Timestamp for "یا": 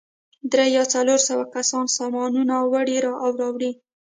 0.75-0.83